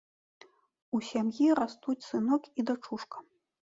[0.97, 3.17] У сям'і растуць сынок і дачушка.